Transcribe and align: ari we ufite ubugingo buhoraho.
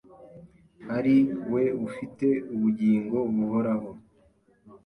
ari 0.97 1.15
we 1.53 1.63
ufite 1.87 2.27
ubugingo 2.53 3.17
buhoraho. 3.35 3.89